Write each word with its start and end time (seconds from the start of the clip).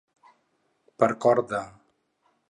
Per 1.03 1.09
cor 1.25 1.41
de. 1.51 1.59